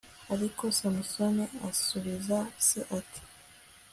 ariko 0.33 0.63
samusoni 0.77 1.45
asubiza 1.69 2.37
se, 2.65 2.79
ati 2.97 3.21